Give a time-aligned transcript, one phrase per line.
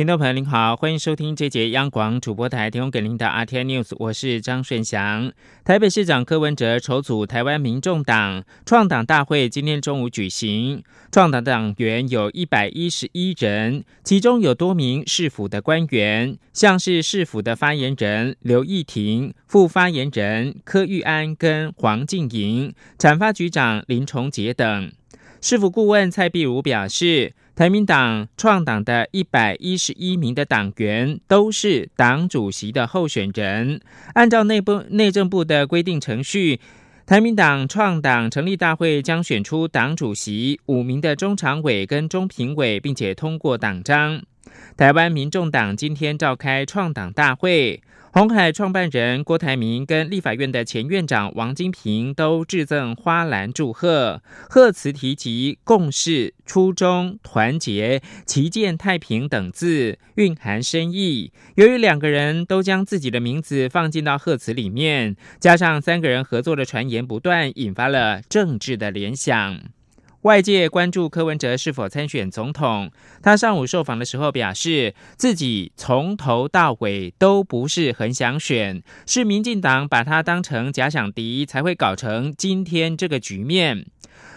[0.00, 5.30] 听众朋友您好，欢迎收听这节央广主播台提供给您的 RT News，我是张顺祥。
[5.62, 10.82] 台北市长柯文哲筹组台湾民众党创党大会，今天中午举行。
[11.12, 24.90] 创党党员有一百一十一人，其中有多名市府的官员，像是市府的发言人刘义婷、副发言人柯玉安跟黄静莹、产发局长林崇杰等。
[25.42, 27.34] 市府顾问蔡碧如表示。
[27.60, 33.82] 台民党创党的一百一十一名的党员都是党主席的候选人。
[34.14, 36.58] 按照内部内政部的规定程序，
[37.04, 44.22] 台民党创党成立大会将选出党主席、五名的中常委跟中评委，并且通过党章。
[44.76, 47.82] 台湾民众党今天召开创党大会。
[48.12, 61.32] 红海创办人郭台铭跟立法院的前院长王金平都致赠花篮祝贺，贺词提及共事、初衷、团结、旗舰、太平等字，蕴含深意。
[61.54, 69.60] 由于两个人都将自己的名字放进到贺词里面，加上三个人合作的传言不断，引发了政治的联想。
[70.22, 72.90] 外界关注柯文哲是否参选总统。
[73.22, 83.86] 他上午受访的时候表示，自己从头到尾都不是很想选，是民进党把他当成假想敌，才会搞成今天这个局面。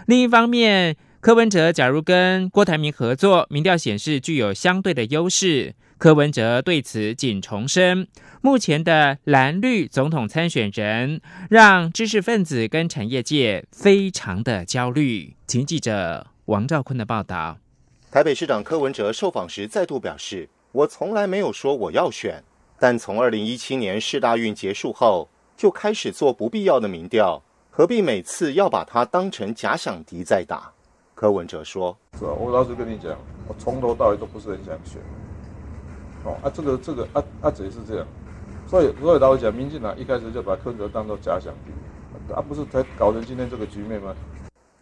[0.07, 5.75] 另一方面，柯文哲假如跟郭台铭合作，民调显示具有相对的优势。
[6.03, 8.09] 柯文哲对此仅重申，
[8.41, 15.33] 目前的蓝绿总统参选人让知识分子跟产业界非常的焦虑。
[15.47, 17.57] 请记者王兆坤的报道。
[18.11, 22.43] 台北市长柯文哲受访时再度表示：“我从来没有说我要选，
[22.77, 30.69] 但从二零一七年市大运结束后，就开始做不必要的民调，何必每次要把它当成假想敌在打？”
[31.15, 35.01] 柯文哲说：“是啊，我老实跟你讲，我从头到尾都不是很想选。”
[36.23, 38.07] 哦啊，这个这个啊啊，只是这样，
[38.67, 44.15] 所以所以老讲，民进党一开始就把柯文哲当做假想敌，啊，不是才搞成今天这个局面吗？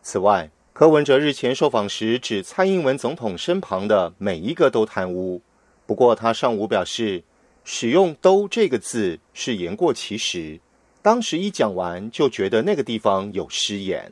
[0.04, 5.42] 此外，柯文哲日前受访时指，蔡英文总统身旁的每一个都贪污。
[5.86, 7.24] 不过他上午表示，
[7.64, 10.60] 使用“都”这个字是言过其实，
[11.02, 14.12] 当时一讲完就觉得那个地方有失言。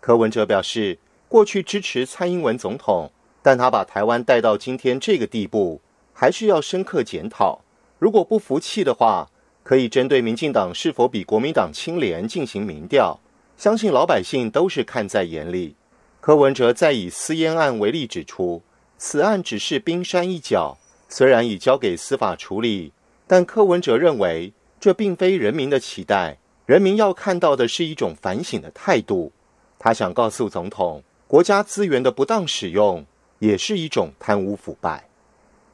[0.00, 3.12] 柯文哲表示，过去支持蔡英文总统，
[3.42, 5.80] 但他把台湾带到今天这个地步。
[6.12, 7.60] 还是要深刻检讨。
[7.98, 9.30] 如果不服气的话，
[9.62, 13.18] 可以针对民进党是否比国民党清廉进行民调。
[13.56, 15.76] 相信老百姓都是看在眼里。
[16.20, 18.62] 柯文哲再以私烟案为例指出，
[18.98, 20.76] 此案只是冰山一角，
[21.08, 22.92] 虽然已交给司法处理，
[23.26, 26.38] 但柯文哲认为这并非人民的期待。
[26.66, 29.32] 人民要看到的是一种反省的态度。
[29.78, 33.04] 他想告诉总统，国家资源的不当使用
[33.40, 35.08] 也是一种贪污腐败。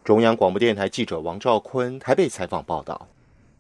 [0.08, 3.08] 中央广播电台记者王兆坤台北采访报道：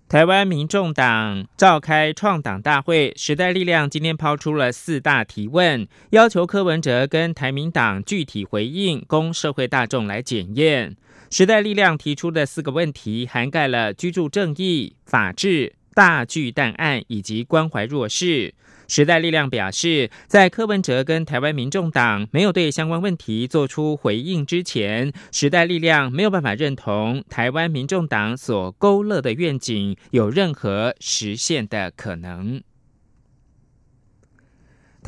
[0.08, 10.96] 台湾民众党召开创党大会，时代力量今天抛出了四大提问，要求柯文哲跟台民党具体回应，供社会大众来检验。
[11.28, 18.54] 时代力量提出的四个问题，涵盖了居住正义、法治、大巨蛋案以及关怀弱势。
[18.88, 32.62] 时代力量表示，在柯文哲跟台湾民众党没有对相关问题做出回应之前，时代力量没有办法认同台湾民众党所勾勒的愿景有任何实现的可能。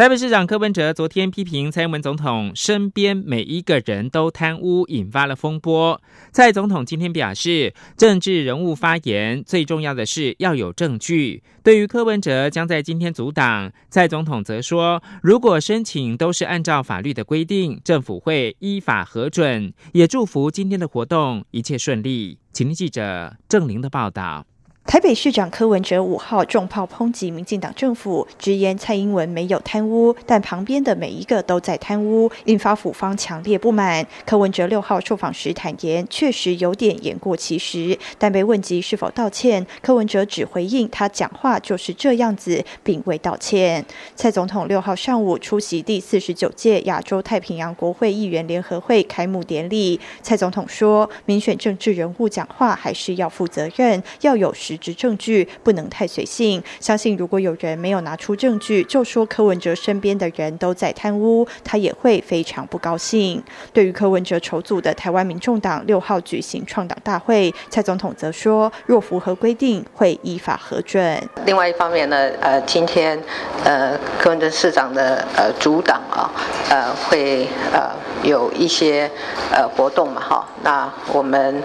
[0.01, 6.01] 台北市长柯文哲昨天批评蔡英文总统身边每一个人都贪污，引发了风波。
[6.33, 11.43] 蔡总统今天表示，政治人物发言最重要的是要有证据。
[11.63, 19.75] 对于柯文哲将在今天阻挡，蔡总统则说，如果申请都是按照法律的规定，政府会依法核准。
[19.93, 22.39] 也祝福今天的活动一切顺利。
[22.55, 24.47] 请听记者郑玲的报道。
[24.91, 34.05] 台北市长柯文哲五号重炮抨击民进党政府，直言蔡英文没有贪污，但旁边的每一个都在贪污，引发府方强烈不满。
[34.27, 43.87] 柯文哲六号受访时坦言，确实有点言过其实，但被问及是否道歉，柯文哲只回应他讲话就是这样子，并未道歉。
[44.17, 54.80] 蔡总统六号上午出席第四十九届亚洲太平洋国会议员联合会开幕典礼，蔡总统说，民选政治人物讲话还是要负责任，要有实。
[54.81, 56.63] 质证据，不能太随性。
[56.81, 63.43] 相信如果有人没有拿出证据，就说柯文哲身边的人都在贪污，他也会非常不高兴。
[63.73, 71.21] 对于柯文哲筹组的台湾民众党六号举行创党大会，蔡总统则说，若符合规定，会依法核准。
[71.45, 73.21] 另外一方面呢，呃，今天
[73.65, 76.31] 呃柯文哲市长的呃主党啊，
[76.71, 77.91] 呃会呃
[78.23, 79.11] 有一些
[79.53, 81.63] 呃活动嘛，哈，那我们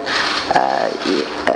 [0.52, 1.54] 呃也呃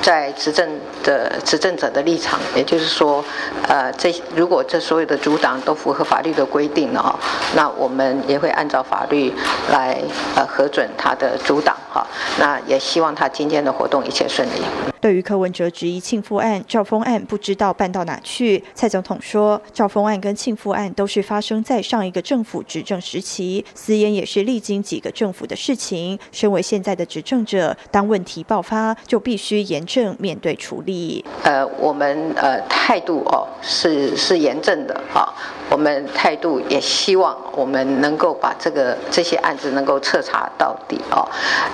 [0.00, 0.68] 在执政
[1.02, 3.24] 的执政者的立场，也就是说，
[3.68, 7.14] 呃这如果这所有的阻挡都符合法律的规定呢，
[7.54, 9.32] 那我们也会按照法律
[9.72, 10.00] 来
[10.36, 12.06] 呃核准他的阻挡，哈，
[12.38, 14.62] 那也希望他今天的活动一切顺利。
[15.00, 26.18] 对于柯文哲质疑庆父案、赵峰案不知道办到哪去，蔡总统说，赵峰案跟庆父案都是发生在上一个政府执政时期，私烟也是历经几个政府的事情。
[26.32, 31.24] 身为现在的执政者，当问题爆发，就必须严正面对处理。
[31.44, 35.32] 呃，我们呃态度哦是是严正的啊，
[35.70, 41.26] 我们态度也希望我们能够把这个这些案子能够彻查到底哦。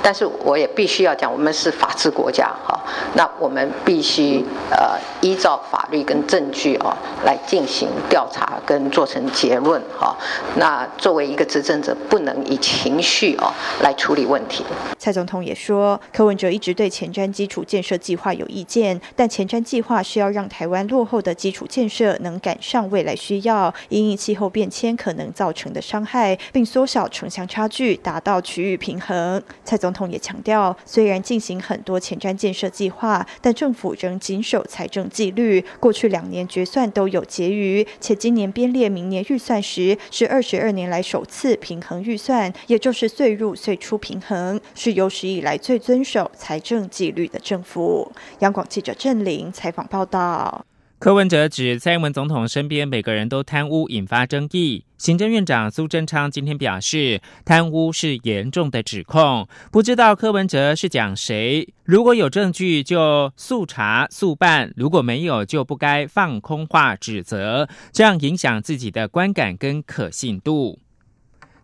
[0.03, 2.79] 但是我也必须要讲，我们是法治国家哈。
[3.15, 6.95] 那我们必须呃依照法律跟证据哦
[7.25, 10.15] 来进行调查跟做成结论哈。
[10.57, 13.51] 那作为一个执政者，不能以情绪哦
[13.83, 14.63] 来处理问题。
[14.99, 29.43] 蔡总统也说，柯文哲一直对前瞻基础建设计划有意见，但前瞻计划是要让台湾落后的基础建设能赶上未来需要，因应气候变迁可能造成的伤害，并缩小城乡差距，达到区域平衡。
[29.65, 33.27] 蔡总统也强调，虽然进行很多前瞻建设计划。
[33.41, 48.11] 但政府仍谨守财政纪律，过去两年决算都有结余，且今年编列明年预算时是二十二年来首次平衡预算，也就是岁入岁出平衡，是有史以来最遵守财政纪律的政府。
[48.41, 50.65] 央广记者郑玲采访报道。
[50.99, 54.83] 柯文哲指蔡英文总统身边每个人都贪污，引发争议。
[54.97, 61.69] 行政院长苏贞昌今天表示，贪污是严重的指控，不知道柯文哲是讲谁。
[61.85, 70.79] 如果有证据就速查速办，如果没有就不该放空话指责，这样影响自己的观感跟可信度。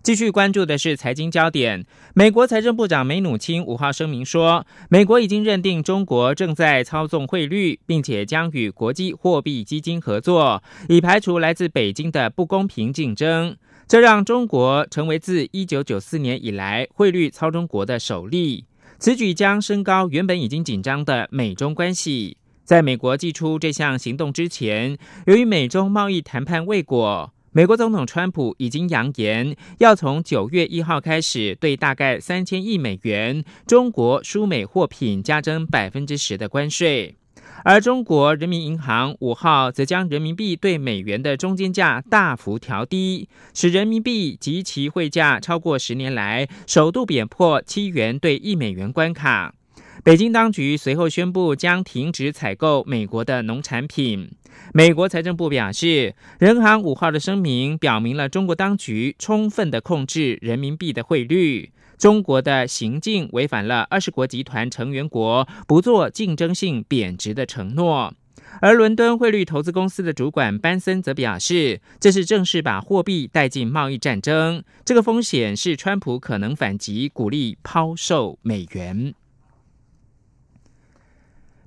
[0.02, 1.86] 继续关注的是财经焦点。
[2.12, 13.56] 美国财政部长梅努钦五号声明说，美国已经认定中国正在操纵汇率，并且将与国际货币基金合作，以排除来自北京的不公平竞争。
[13.86, 18.64] 这让中国成为自一九九四年以来汇率操中国的首例。
[18.98, 22.36] 此举将升高原本已经紧张的美中关系。
[22.64, 27.32] 在美国祭出这项行动之前，由于美中贸易谈判未果。
[27.54, 37.14] 美国总统川普已经扬言，要从九月一号开始，对大概三千亿美元中国输美货品加征百分之十的关税。
[37.62, 49.54] 而中国人民银行五号则将人民币对美元的中间价大幅调低，使人民币及其汇价超过十年来首度贬破七元对一美元关卡。
[50.02, 54.30] 北京当局随后宣布将停止采购美国的农产品。
[54.72, 68.14] 美国财政部表示，人行五号的声明表明了中国当局充分的控制人民币的汇率，中国的行径违反了二十国集团成员国不做竞争性贬值的承诺。
[68.60, 79.14] 而伦敦汇率投资公司的主管班森则表示，这是正式把货币带进贸易战争，这个风险是川普可能反击，鼓励抛售美元。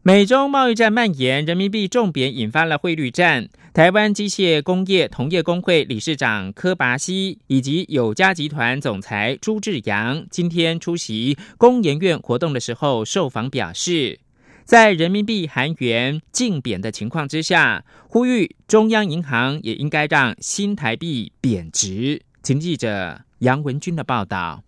[0.08, 3.50] 美中贸易战蔓延，人民币重贬引发了汇率战。
[3.74, 14.20] 台湾机械工业同业工会理事长柯拔西以及友家集团总裁朱志阳今天出席工研院活动的时候受访表示，
[14.64, 22.22] 在人民币韩元竞贬的情况之下，呼吁中央银行也应该让新台币贬值。
[22.44, 24.65] 请记者杨文军的报道。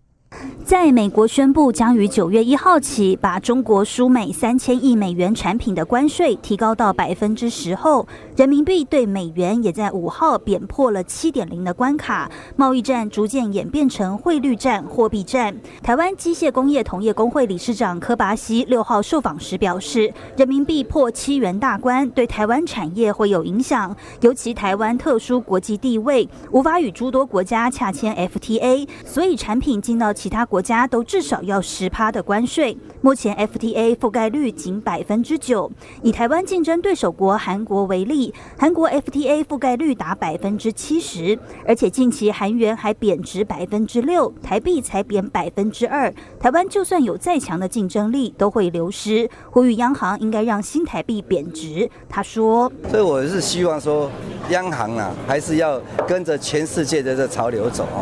[0.65, 8.05] 在美国宣布将于九月一号起把中国输美三千亿美元产品的关税提高到百分之十后，
[8.35, 15.55] 人民币对美元也在五号贬破了七点零的关卡，贸易战逐渐演变成汇率战、货币战。
[15.81, 30.13] 台湾机械工业同业工会理事长柯巴西六号受访时表示，人民币破七元大关对台湾产业会有影响，尤其台湾特殊国际地位，无法与诸多国家洽签 FTA，所以产品进到。
[30.17, 32.75] 其他国家都至少要十趴的关税。
[33.01, 35.71] 目前 FTA 覆盖率仅百分之九。
[36.01, 46.11] 以台湾竞争对手国韩国为例，韩国 FTA 覆盖率达百分之七十，而且近期韩元还贬值百分之六，台币才贬百分之二。
[46.39, 49.29] 台湾就算有再强的竞争力，都会流失。
[49.51, 51.87] 呼吁央行应该让新台币贬值。
[52.09, 54.09] 他说：“所以我是希望说，
[54.49, 58.01] 央行啊，还是要跟着全世界的这潮流走啊。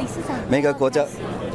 [0.50, 1.04] 每个国家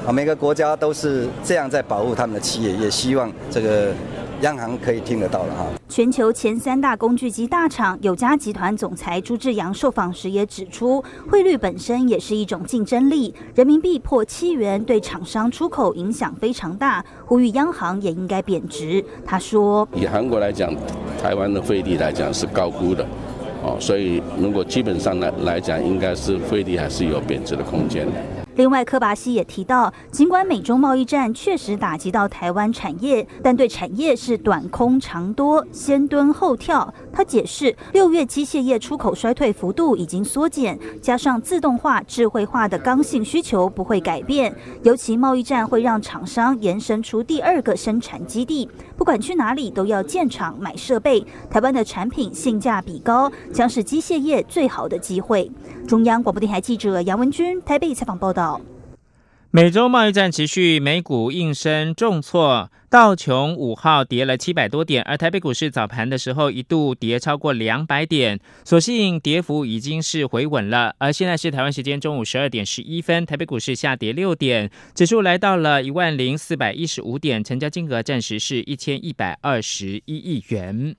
[0.06, 3.92] 啊，每个国家都是这样在保护他们的企业，也希望这个。”
[4.40, 5.66] 央行可以听得到了哈。
[5.86, 13.34] 全球前三大工具机大厂友嘉集团总裁朱志阳受访时也指出，汇率本身也是一种竞争力。
[13.54, 19.04] 人民币破七元对厂商出口影响非常大，呼吁央行也应该贬值。
[19.26, 20.74] 他说：“以韩国来讲，
[21.22, 23.04] 台湾的汇率来讲是高估的，
[23.62, 28.12] 哦，所以如果基本上来来讲，应该是汇率还是有贬值的空间的。”
[28.56, 36.92] 另外，科巴西也提到，尽管美中贸易战确实打击到台湾产业，但对产业是短空长多，先蹲后跳。
[37.12, 44.54] 他解释，六月机械业出口衰退幅度已经缩减，加上自动化、智慧化的刚性需求不会改变。
[44.82, 51.24] 尤其贸易战会让厂商延伸出第二个生产基地，不管去哪里都要建厂买设备。
[51.48, 55.50] 台湾的产品性价比高，将是机械业最好的机会。
[55.90, 58.60] 中央广播电台记者杨文君台北采访报道。
[59.50, 70.94] 美洲贸易战持续，美股应声重挫，道琼五号跌了七百多点，而台北股市早盘的时候一度跌超过两百点，所幸跌幅已经是回稳了。
[70.98, 80.94] 而现在是台湾时间中午十二点十一分，台北股市下跌六点，指数来到了一万零四百一十五点，成交金额暂时是一千一百二十一亿元。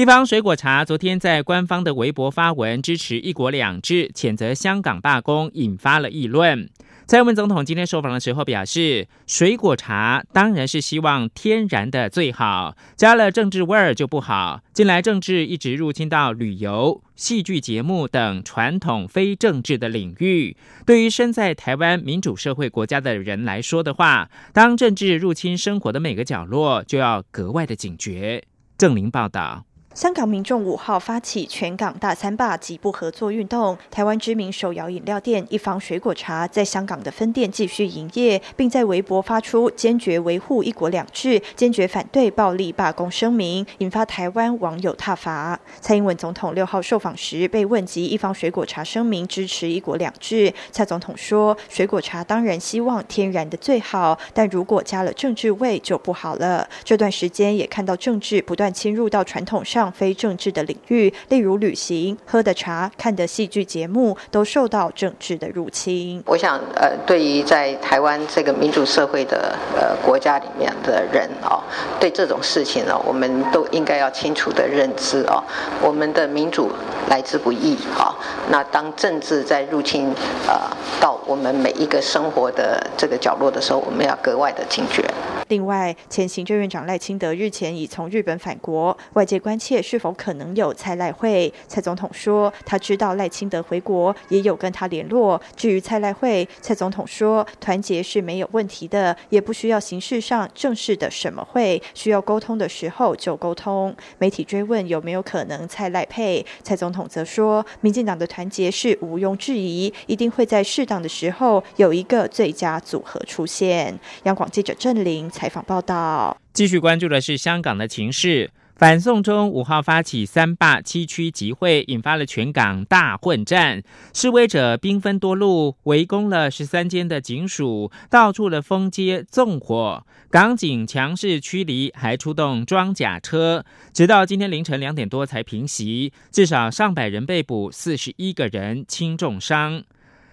[0.00, 6.70] 地方水果茶昨天在官方的微博发文支持“一国两制”，谴责香港罢工，引发了议论。
[7.06, 14.62] 蔡英文总统今天受访的时候表示，水果茶当然是希望天然的最好，加了政治味儿就不好。
[14.72, 28.42] 近来政治一直入侵到旅游、戏剧节目等传统非政治的领域，对于身在台湾民主社会国家的人来说的话，当政治入侵生活的每个角落，就要格外的警觉。
[28.78, 29.66] 郑林报道。
[29.92, 33.76] 香港民众五号发起全港大三罢及不合作运动。
[33.90, 45.58] 台湾知名手摇饮料店一方水果茶在香港的分店继续营业，并在微博发出坚决维护一国两制、坚决反对暴力罢工声明，引发台湾网友挞伐。
[45.80, 56.68] 蔡英文总统六号受访时被问及一方水果茶声明支持一国两制，蔡总统说：“水果茶当然希望天然的最好，但如果加了政治味就不好了。
[56.84, 66.22] 这段时间也看到政治不断侵入到传统上。”非政治的领域，例如旅行、喝的茶、看的戏剧节目，都受到政治的入侵。
[66.26, 71.62] 我想，呃，对于在台湾这个民主社会的呃国家里面的人哦，
[71.98, 75.42] 对这种事情呢，我们都应该要清楚的认知哦。
[75.82, 76.70] 我们的民主
[77.08, 78.14] 来之不易啊。
[78.50, 80.12] 那当政治在入侵
[80.46, 80.54] 呃
[81.00, 85.04] 到我们每一个生活的这个角落的时候，我们要格外的警觉。
[85.50, 91.52] 另外，前行政院长赖清德日前已从日本返国，外界关切是否可能有蔡赖会。
[91.66, 95.40] 蔡总统说，他知道赖清德回国，也有跟他联络。
[95.56, 103.92] 至于蔡赖会，蔡总统说，团结是没有问题的，也不需要形式上正式的什么会，需要沟通的时候就沟通。
[104.18, 113.98] 媒体追问有没有可能蔡赖配，蔡总统则说，民进党的团结是毋庸置疑，一定会在适当的时候有一个最佳组合出现。
[114.22, 115.28] 央广记者郑玲。
[115.40, 118.50] 采访报道，继续关注的是香港的情势。
[118.76, 123.82] 反送中五号发起三罢七区集会，引发了全港大混战，
[124.12, 139.84] 示威者兵分多路，围攻了十三间的警署，到处的封街纵火，港警强势驱离，还出动装甲车，直到今天凌晨两点多才平息，至少上百人被捕，四十一个人轻重伤。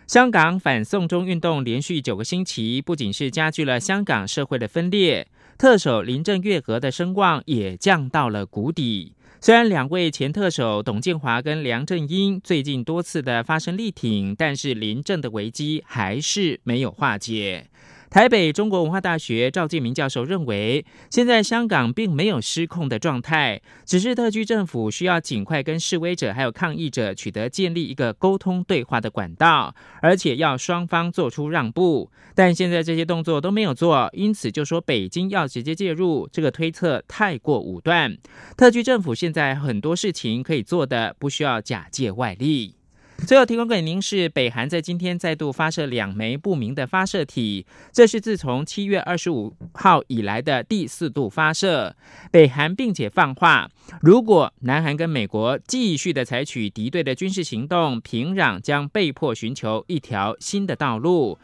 [0.07, 9.11] 香港反送中运动连续九个星期，不仅是加剧了香港社会的分裂，特首林郑月娥的声望也降到了谷底。
[9.41, 17.67] 虽然两位前特首董建华跟梁振英最近多次的发生力挺，但是林郑的危机还是没有化解。
[18.09, 32.09] 台北中国文化大学赵建明教授认为，现在香港并没有失控的状态，只是特区政府需要尽快跟示威者还有抗议者取得建立一个沟通对话的管道，而且要双方做出让步。
[32.33, 38.17] 但现在这些动作都没有做，因此就说北京要直接介入，这个推测太过武断。
[38.55, 42.76] 特区政府现在很多事情可以做的，不需要假借外力。
[43.25, 51.95] 最后提供给您是北韩在今天再度发射两枚不明的发射体，这是自从七月二十五号以来的第四度发射。
[52.31, 53.69] 北韩并且放话，
[54.01, 61.37] 如果南韩跟美国继续的采取敌对的军事行动，平壤将被迫寻求一条新的道路。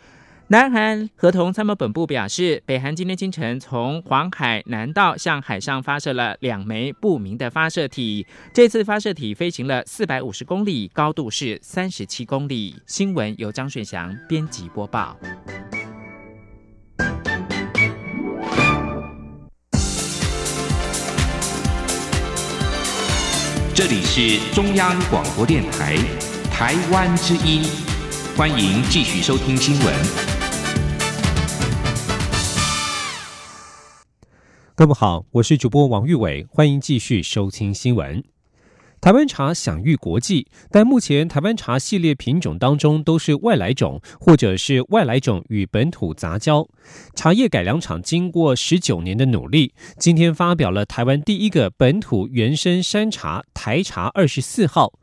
[0.50, 8.28] 南韩合同参谋本部表示，北韩今天清晨从黄海南道向海上发射了两枚不明的发射体。
[8.54, 12.76] 这次发射体飞行了四百五十公里，高度是三十七公里。
[12.86, 15.18] 新闻由张顺祥编辑播报。
[23.74, 25.96] 这里是中央广播电台
[26.52, 27.64] 台湾之音，
[28.38, 30.33] 欢迎继续收听新闻。
[34.76, 38.24] 各位好，我是主播王玉伟，欢迎继续收听新闻。
[39.00, 46.68] 台湾茶享誉国际，但目前台湾茶系列品种当中都是外来种，或者是外来种与本土杂交。
[47.14, 54.94] 茶叶改良厂经过十九年的努力，今天发表了台湾第一个本土原生山茶台茶二十四号。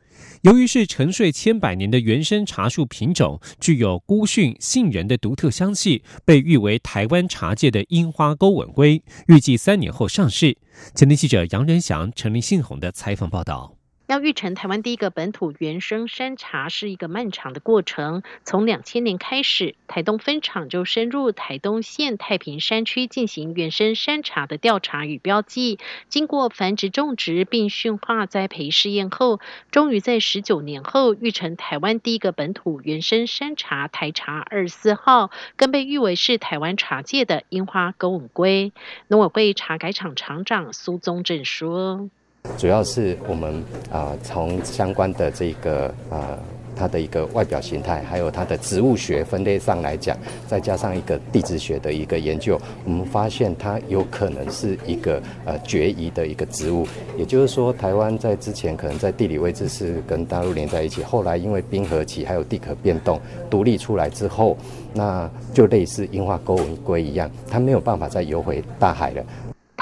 [0.41, 9.03] 由于是沉睡千百年的原生茶树品种，具有孤逊杏仁的独特香气，被誉为台湾茶界的樱花钩吻龟。
[9.27, 10.57] 预计三年后上市。
[10.95, 13.80] 前天记者杨仁祥、陈林信宏的采访报道。
[14.11, 18.23] 要育成台湾第一个本土原生山茶是一个漫长的过程。
[18.43, 25.79] 从两千年开始，台东分厂就深入台东县太平山区进行原生山茶的调查与标记。
[26.09, 29.39] 经过繁殖种植并驯化栽培试验后，
[29.71, 38.73] 终于在十九年后育成台湾第一个本土原生山茶台茶二四号，更被誉为是台湾茶界的樱花钩吻龟。
[39.07, 42.09] 农委会茶改厂厂长苏宗正说。
[42.57, 46.37] 主要是我们啊，从相关的这个呃，
[46.75, 50.15] 它的一个外表形态，还有它的植物学分类上来讲，
[50.47, 56.87] 再加上一个地质学的一个研究，我们发现它有可能是一个呃绝移的一个植物。
[57.17, 63.19] 也就是说，台湾在之前可能在地理位置是跟大陆连在一起，后来因为冰河期还有地壳变动
[63.49, 64.55] 独立出来之后，
[64.93, 69.25] 那就类似樱花钩吻龟一样，它没有办法再游回大海了。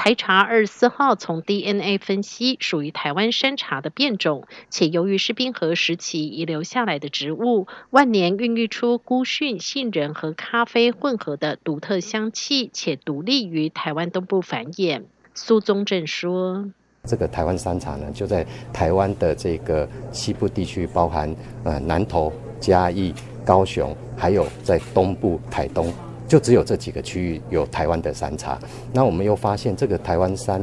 [0.02, 15.02] 台茶二十四号从 DNA 分析属于台湾山茶的变种，且由于是冰河时期遗留下来的植物，万年孕育出孤逊杏仁和咖啡混合的独特香气，且独立于台湾东部繁衍。
[15.34, 16.70] 苏宗正说
[17.04, 23.12] ：“这个台湾山茶呢，就在台湾的这个西部地区，包含呃南投、嘉义、
[23.44, 25.92] 高雄，还有在东部台东。”
[26.30, 28.56] 就只有这几个区域有台湾的山茶，
[28.92, 30.62] 那我们又发现这个台湾山，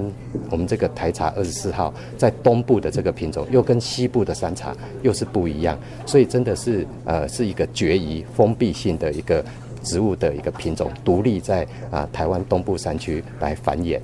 [0.49, 9.43] 我们这个台茶二十四号在东部的这个品种又跟西部的山茶又是不一样，所以真的是呃是一个绝疑封闭性的一个
[9.83, 13.99] 植物的一个品种，独立在啊台湾东部山区来繁衍。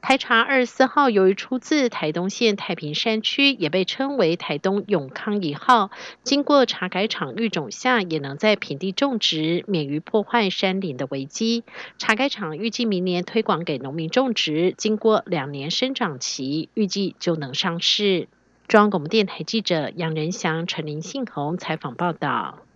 [0.00, 5.90] 台茶二十四号由于出自台东县太平山区，也被称为台东永康一号。
[6.22, 11.64] 经过茶改厂育种下，也能在平地种植，免于破坏山林的危机。
[11.98, 18.28] 茶改厂预计明年推广给农民种植，经过两年生长期，预计就能上市。
[18.68, 22.67] 中央广播电台记者杨仁祥、陈林信宏采访报道。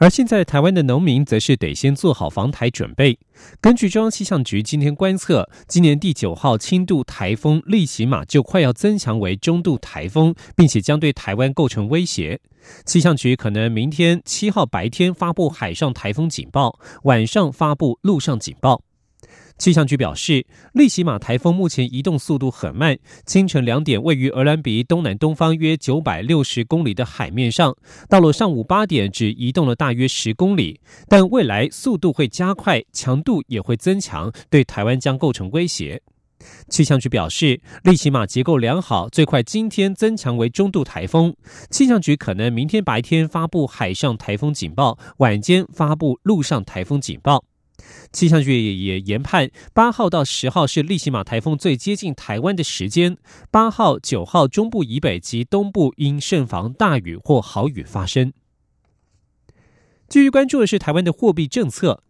[0.00, 3.18] 而现在，台湾的农民则是得先做好防台准备。
[3.60, 12.40] 根据中央气象局今天观测，今年第九号轻度台风利奇马就快要增强为中度台风，并且将对台湾构成威胁。
[12.86, 18.80] 气象局可能明天七号白天发布海上台风警报，晚上发布陆上警报。
[19.60, 22.98] 气象局表示，利奇马台风目前移动速度很慢。
[23.26, 27.70] 清晨两点，位于鹅兰比东南东方约九百六十公里的海面上；
[28.08, 30.80] 到了上午八点，只移动了大约十公里。
[31.10, 36.00] 但未来速度会加快，强度也会增强，对台湾将构成威胁。
[36.70, 41.36] 气象局表示，利奇马结构良好，最快今天增强为中度台风。
[41.68, 47.44] 气象局可能明天白天发布海上台风警报，晚间发布陆上台风警报。
[48.12, 53.16] 气象局也研判，八号到十号是利奇马台风最接近台湾的时间。
[53.50, 58.32] 八号、九号中部以北及东部应慎防大雨或豪雨发生。
[60.08, 62.02] 继续关注的是台湾的货币政策。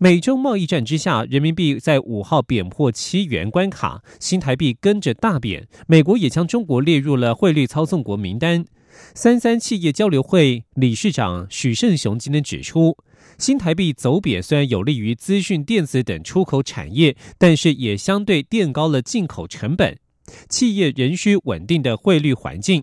[0.00, 5.66] 美中贸易战之下，人民币在五号贬破七元关卡，新台币跟着大贬。
[5.88, 8.64] 美国也将中国列入了汇率操纵国名单。
[9.14, 12.96] 三三企业交流会理事长许胜雄今天指出。
[13.38, 19.96] 新台币走贬虽然有利于资讯电子等出口产业，但是也相对垫高了进口成本。
[20.48, 22.82] 企业仍需稳定的汇率环境。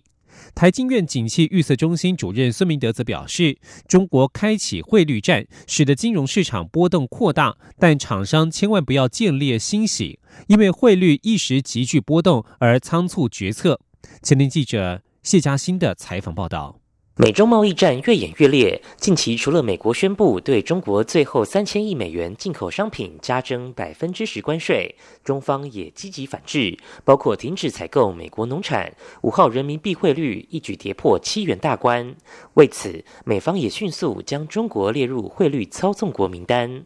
[0.54, 13.80] 台经院景气预测中心主任孙明德则表示，中国开启汇率战，使得金融市场波动扩大，但厂商千万不要见猎欣喜，因为汇率一时急剧波动而仓促决策。
[14.22, 16.78] 前天记者谢嘉欣的采访报道。
[17.16, 28.94] 美中贸易战越演越烈，近期除了美国宣布对中国最后三千亿美元进口商品加征百分之十关税，中方也积极反制，包括停止采购美国农产。
[29.22, 32.14] 五号人民币汇率一举跌破七元大关，
[32.54, 36.84] 为此，美方也迅速将中国列入汇率操纵国名单。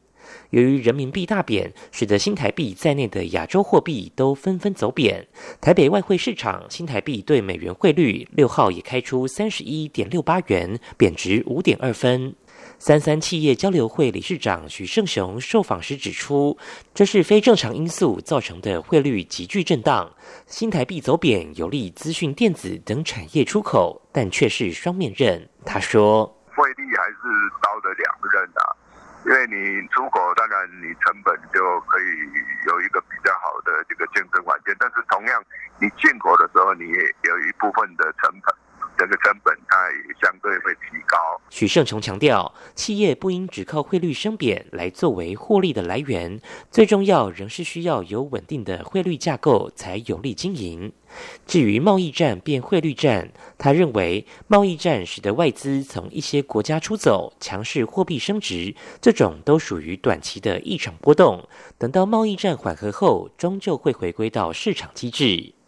[0.50, 5.26] 由于人民币大贬，使得新台币在内的亚洲货币都纷纷走贬。
[5.60, 12.34] 台北外汇市场新台币对美元汇率六号也开出三十一点六八元，贬值五点二分。
[12.78, 16.56] 三三企业交流会理事长许胜雄受访时指出，
[16.94, 20.10] 这是非正常因素造成的汇率急剧震荡。
[20.46, 25.46] 新台币走贬有利资讯电子等产业出口，但却是双面刃。
[25.64, 26.24] 他说
[26.56, 27.16] ：“汇率还是
[27.62, 28.76] 刀的两刃啊。”
[29.24, 32.04] 因为你出口，当然你成本就可以
[32.66, 35.42] 有一个比较好的这个竞争环境，但是同样
[35.78, 38.54] 你进口的时候，你也有一部分的成本。
[38.96, 41.09] 这个成本它也相对会提高。
[41.60, 50.90] 许胜雄强调，企业不应只靠汇率升贬来作为获利的来源，最重要仍是需要有稳定的汇率架构才有利经营。
[51.46, 61.46] 至于贸易战变汇率战，他认为贸易战使得外资从一些国家出走，强势货币升值，这种都属于短期的异常波动。
[61.76, 65.59] 等到贸易战缓和后，终究会回归到市场机制。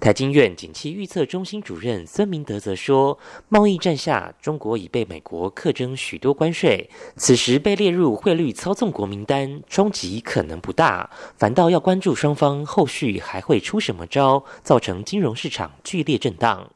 [0.00, 16.70] 台经院景气预测中心主任孙明德则说，贸易战下，中国已被美国课征许多关税，此时被列入汇率操纵国名单，冲击可能不大，反倒要关注双方后续还会出什么招，造成金融市场剧烈震荡。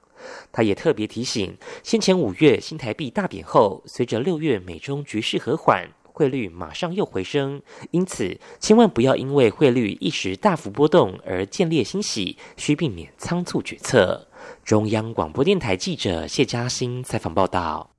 [0.51, 5.89] 他也特别提醒，先前五月新台币大贬后，随着六月美中局势和缓。
[6.17, 14.27] 汇率马上又回升，因此千万不要因为汇率一时大幅波动而建立欣喜，需避免仓促决策。
[14.65, 17.96] 中央广播电台记者谢嘉欣采访报道。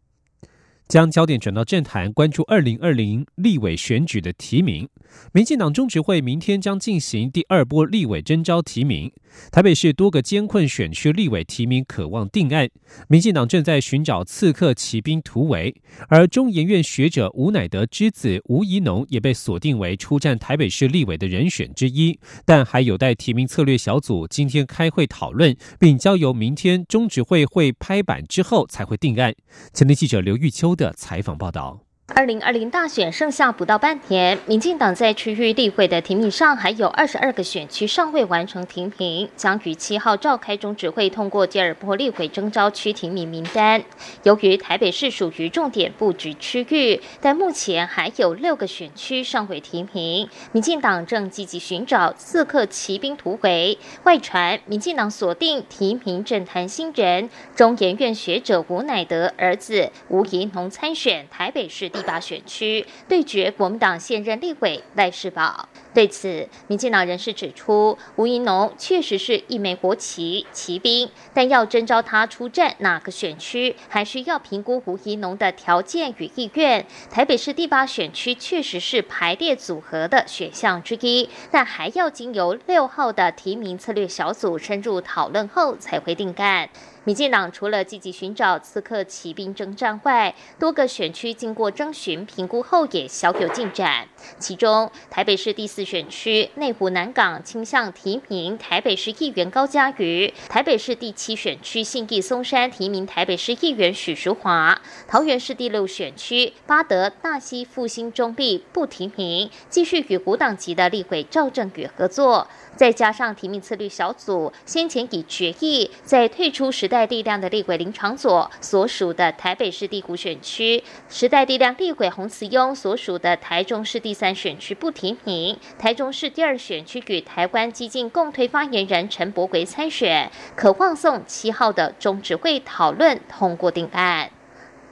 [0.87, 4.87] 将焦点转到政坛，关注二零二零立委选举的提名。
[5.31, 9.11] 民进党中执会明天将进行第二波立委征召提名。
[9.51, 12.69] 台北市多个艰困选区立委提名渴望定案，
[13.07, 15.75] 民进党正在寻找刺客骑兵突围。
[16.07, 29.33] 而中研院学者吴乃德之子吴怡农也被锁定为出战台北市立委的人选之一，但还有待提名策略小组今天开会讨论，并交由明天中执会会拍板之后才会定案。
[29.73, 31.86] 前天记者刘玉秋的采访报道。
[32.15, 43.83] 二零二零大选剩下不到半年，民进党在区域立会的提名上还有二十二个选区尚未完成提名，将于七号召开中指会通过第二波立委征召区提名名单。
[44.23, 53.77] 由于台北市属于重点布局区域，但目前还有六个选区尚未提名，民进党正积极寻找刺客骑兵突围。
[54.05, 61.91] 外传民进党锁定提名政坛新人中研院学者吴乃德儿子吴怡农参选台北市。
[61.97, 65.67] 第八选区对决国民党现任立委赖世宝。
[65.95, 76.85] 对此，民进党人士指出，吴怡农确实是一枚国旗骑兵，但要征召他出战哪个选区，还需要评估吴怡农的条件与意愿。
[77.09, 86.69] 台北市第八选区确实是排列组合的选项之一，但还要经由六号的提名策略小组深入讨论后才会定案。
[87.07, 94.05] 民进党除了积极寻找刺客骑兵征战外，多个选区经过征询评估后也小有进展。
[94.37, 104.75] 其中，台北市第四选区内湖南港倾向提名台北市议员高嘉瑜；台北市第七选区信义松山提名台北市议员许淑华；
[105.07, 112.45] 桃园市第六选区巴德大溪复兴中立不提名，继续与无党籍的立委赵正宇合作。
[112.75, 134.31] 再加上提名策略小组先前已决议，在退出时代代力量的立委林长佐所属的台北市第五选区，时代力量立委洪慈庸所属的台中市第三选区不提名，台中市第二选区与台湾激进共推发言人陈柏奎参选，可望送七号的中指会讨论通过定案。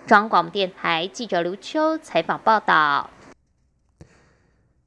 [0.05, 3.09] 中央广播电台记者刘秋采访报道。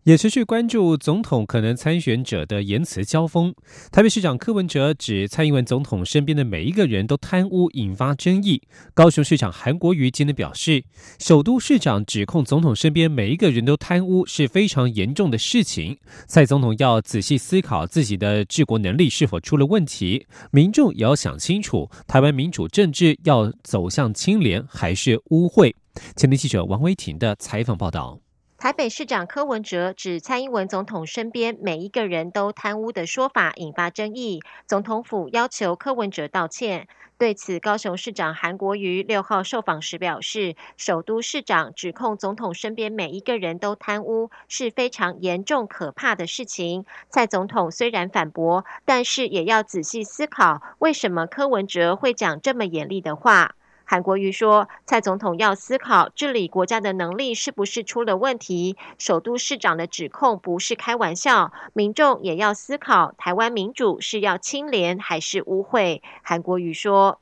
[0.08, 3.54] 也持续关注总统可能参选者的言辞交锋。
[3.92, 8.62] 台北市长柯文哲指蔡英文总统身边的每一个人都贪污，引发争议。
[8.94, 10.82] 高雄市长韩国瑜今天表示，
[11.18, 15.98] 首都市长指控总统身边每一个人都贪污是非常严重的事情。
[16.26, 25.74] 蔡总统要仔细思考自己的治国能力是否出了问题，民众也要想清楚，台湾民主政治要走向清廉还是污秽。
[26.16, 28.18] 前天记者王维婷的采访报道。
[28.58, 36.88] 台北市长柯文哲指蔡英文总统身边每一个人都贪污的说法引发争议，总统府要求柯文哲道歉。
[37.16, 46.84] 对此，高雄市长韩国瑜六号受访时表示，首都市长指控总统身边每一个人都贪污是非常严重可怕的事情。
[47.08, 53.54] 蔡总统虽然反驳，但是也要仔细思考，为什么柯文哲会讲这么严厉的话。
[53.90, 58.76] 韩国瑜说：“蔡总统要思考治理国家的能力是不是出了问题。
[58.98, 67.18] 首都市长的指控不是开玩笑，民众也要思考台湾民主是要清廉还是污秽。”韩国瑜说：“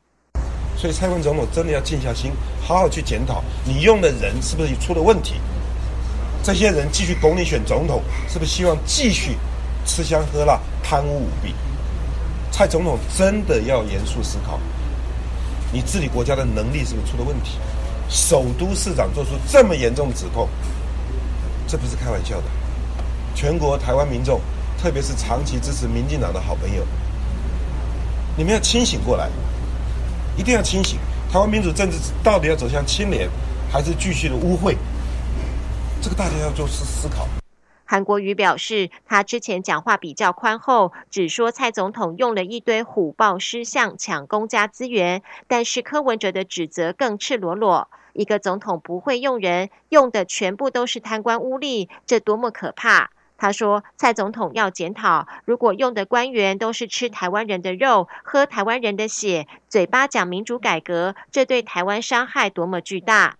[0.76, 5.34] 所以蔡文总统真的要静下心，好好去检讨你用的人是不是出了问题。
[6.42, 9.36] 这些人继续拱你选总统，是不是希望继续
[9.84, 11.54] 吃香喝辣、贪污舞弊？
[12.50, 14.58] 蔡总统真的要严肃思考。”
[15.76, 17.58] 你治理国家的能力是不是出了问题？
[18.08, 20.48] 首都市长做出这么严重的指控，
[21.68, 22.44] 这不是开玩笑的。
[23.34, 24.40] 全国台湾民众，
[24.80, 26.82] 特别是长期支持民进党的好朋友，
[28.38, 29.28] 你们要清醒过来，
[30.34, 30.98] 一定要清醒。
[31.30, 33.28] 台湾民主政治到底要走向清廉，
[33.70, 34.74] 还是继续的污秽？
[36.00, 37.28] 这个大家要做思思考。
[37.86, 47.88] 韩国瑜表示，他之前讲话比较宽厚，只说蔡总统用了一堆虎豹狮象抢公家资源，但是柯文哲的指责更赤裸裸。
[48.12, 53.10] 一个总统不会用人，用的全部都是贪官污吏，这多么可怕！
[53.38, 63.36] 他说，蔡总统要检讨，如果用的官员都是吃台湾人的肉、喝台湾人的血，嘴巴讲民主改革，这对台湾伤害多么巨大。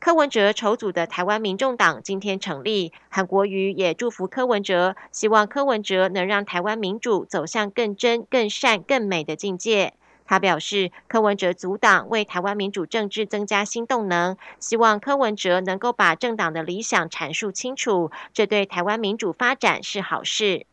[0.00, 9.94] 柯文哲筹组的台湾民众党今天成立，韩国瑜也祝福柯文哲，希望柯文哲能让台湾民主走向更真、更善、更美的境界。
[10.24, 20.64] 他表示，柯文哲组党为台湾民主政治增加新动能，希望柯文哲能够把政党的理想阐述清楚，这对台湾民主发展是好事。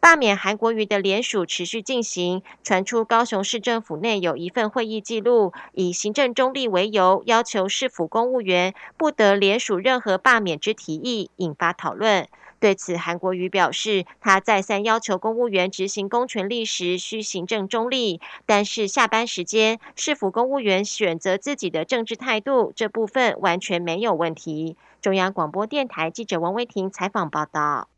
[0.00, 12.26] 罢免韩国瑜的联署持续进行，传出高雄市政府内有一份会议记录，以行政中立为由，要求市府公务员不得联署任何罢免之提议，引发讨论。
[12.58, 24.78] 对此，韩国瑜表示，他再三要求公务员执行公权力时需行政中立，但是下班时间市府公务员选择自己的政治态度，这部分完全没有问题。
[25.02, 27.88] 中央广播电台记者王威婷采访报道。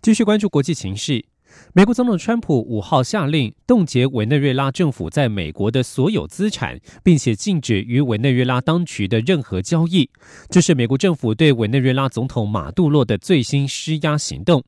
[0.00, 1.24] 继续关注国际形势，
[1.72, 10.08] 美国总统川普五号下令冻结委内瑞拉政府在美国的所有资产，并且禁止与委内瑞拉当局的任何交易。
[10.48, 14.62] 这是美国政府对委内瑞拉总统马杜洛的最新施压行动。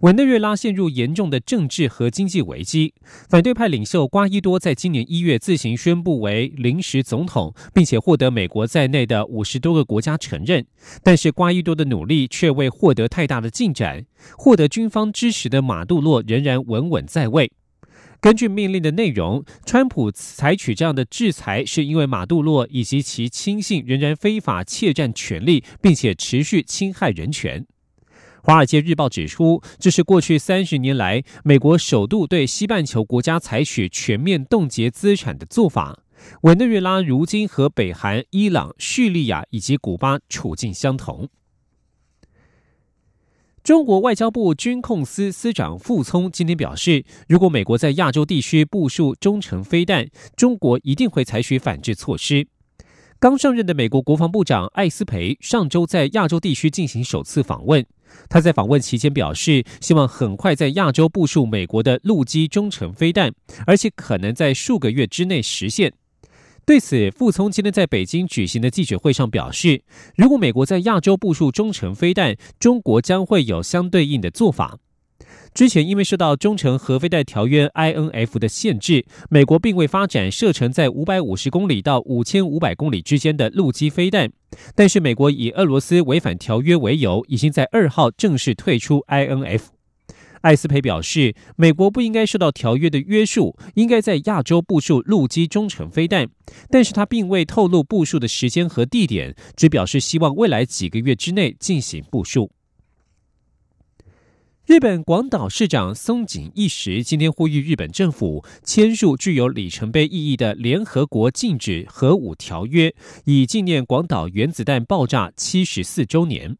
[0.00, 2.94] 委内瑞拉陷入严重的政治和经济危机。
[3.28, 10.64] 反对派领袖瓜伊多在今年一月自行宣布为临时总统，并且获得美国在内的五十多个国家承认。
[11.02, 14.06] 但是瓜伊多的努力却未获得太大的进展。
[14.38, 17.52] 获得军方支持的马杜洛仍然稳稳在位。
[18.22, 27.60] 根据命令的内容，川普采取这样的制裁，是因为马杜洛以及其亲信仍然非法窃占权力，并且持续侵害人权。
[28.42, 36.02] 《华尔街日报》指出，这是过去三十年来美国首度对西半球国家采取全面冻结资产的做法。
[36.42, 41.28] 委内瑞拉如今和北韩、伊朗、叙利亚以及古巴处境相同。
[43.62, 52.48] 中国外交部军控司司长傅聪今天表示，如果美国在亚洲地区部署中程飞弹，中国一定会采取反制措施。
[53.18, 57.84] 刚上任的美国国防部长艾斯培上周在亚洲地区进行首次访问。
[58.28, 63.32] 他在访问期间表示，希望很快在亚洲部署美国的陆基中程飞弹，
[63.66, 65.92] 而且可能在数个月之内实现。
[66.66, 69.82] 对此，傅聪今天在北京举行的记者会上表示，
[70.14, 74.78] 如果美国在亚洲部署中程飞弹，中国将会有相对应的做法。
[75.52, 84.30] 之前因为受到中程核飞弹条约 （INF） 的限制，美国并未发展射程在五百五十公里到五千五百公里之间的陆基飞弹。
[84.74, 89.62] 但是，美国以俄罗斯违反条约为由，已经在二号正式退出 INF。
[90.42, 96.26] 艾斯培表示，美国不应该受到条约的约束，应该在亚洲部署陆基中程飞弹。
[96.70, 102.50] 但是他并未透露部署的时间和地点，只表示希望未来几个月之内进行部署。
[104.70, 116.56] 日本广岛市长松井一时今天呼吁日本政府签署具有里程碑意义的联合国禁止核武条约，以纪念广岛原子弹爆炸七十四周年。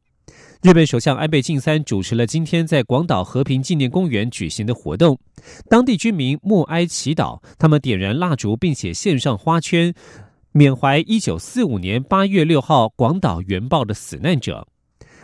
[0.61, 5.17] 日本首相安倍晋三主持了今天在广岛和平纪念公园举行的活动，
[5.69, 9.95] 当地居民默哀祈祷，他们点燃蜡烛，并且献上花圈，
[10.51, 14.67] 缅怀一九四五年八月六号广岛原爆的死难者。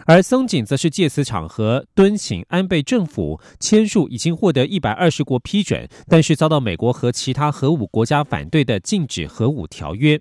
[0.09, 10.21] 而松井则是借此场合敦请安倍政府签署已经获得一百二十国批准，但是遭到美国和其他核武国家反对的禁止核武条约。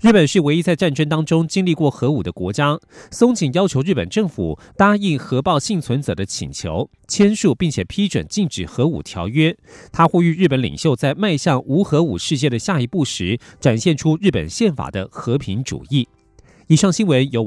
[0.00, 2.78] 日本是唯一在战争当中经历过核武的国家。
[3.10, 9.56] 松井要求日本政府答应核爆幸存者的请求，签署并且批准禁止核武条约。
[9.92, 16.08] 他呼吁日本领袖在迈向无核武世界的下一步时，展现出日本宪法的和平主义。
[16.66, 17.44] 以上新闻由。